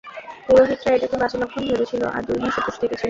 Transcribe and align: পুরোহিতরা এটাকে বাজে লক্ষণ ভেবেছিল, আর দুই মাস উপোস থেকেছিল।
পুরোহিতরা 0.47 0.91
এটাকে 0.95 1.15
বাজে 1.21 1.37
লক্ষণ 1.41 1.63
ভেবেছিল, 1.69 2.01
আর 2.15 2.21
দুই 2.27 2.37
মাস 2.43 2.55
উপোস 2.59 2.75
থেকেছিল। 2.81 2.99